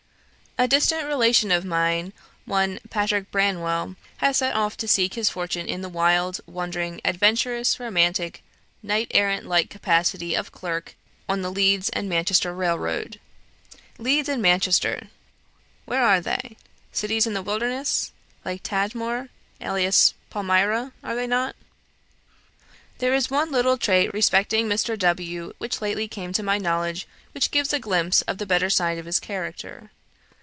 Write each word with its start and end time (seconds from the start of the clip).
"A 0.57 0.67
distant 0.67 1.07
relation 1.07 1.49
of 1.49 1.63
mine, 1.65 2.11
one 2.45 2.79
Patrick 2.89 3.31
Branwell, 3.31 3.95
has 4.17 4.37
set 4.37 4.53
off 4.53 4.75
to 4.77 4.87
seek 4.87 5.13
his 5.13 5.29
fortune 5.29 5.65
in 5.65 5.81
the 5.81 5.87
wild, 5.87 6.41
wandering, 6.45 6.99
adventurous, 7.05 7.79
romantic, 7.79 8.43
knight 8.83 9.07
errant 9.11 9.45
like 9.47 9.69
capacity 9.69 10.35
of 10.35 10.51
clerk 10.51 10.93
on 11.29 11.41
the 11.41 11.49
Leeds 11.49 11.87
and 11.89 12.09
Manchester 12.09 12.53
Railroad. 12.53 13.19
Leeds 13.97 14.27
and 14.27 14.41
Manchester 14.41 15.07
where 15.85 16.03
are 16.03 16.19
they? 16.19 16.57
Cities 16.91 17.25
in 17.25 17.33
the 17.33 17.41
wilderness, 17.41 18.11
like 18.43 18.61
Tadmor, 18.61 19.29
alias 19.61 20.13
Palmyra 20.29 20.91
are 21.01 21.15
they 21.15 21.25
not? 21.27 21.55
"There 22.99 23.13
is 23.15 23.31
one 23.31 23.51
little 23.53 23.77
trait 23.77 24.13
respecting 24.13 24.67
Mr. 24.67 24.99
W. 24.99 25.53
which 25.59 25.79
lately 25.81 26.09
came 26.09 26.33
to 26.33 26.43
my 26.43 26.57
knowledge, 26.57 27.07
which 27.31 27.51
gives 27.51 27.71
a 27.71 27.79
glimpse 27.79 28.21
of 28.23 28.37
the 28.37 28.45
better 28.45 28.69
side 28.69 28.97
of 28.97 29.05
his 29.05 29.19
character. 29.19 29.91